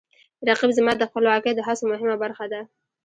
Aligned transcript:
رقیب 0.47 0.71
زما 0.77 0.91
د 0.97 1.03
خپلواکۍ 1.09 1.51
د 1.55 1.59
هڅو 1.67 1.83
مهمه 1.91 2.15
برخه 2.23 2.45
ده 2.51 2.61